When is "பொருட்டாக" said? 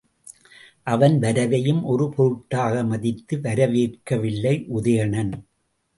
2.09-2.83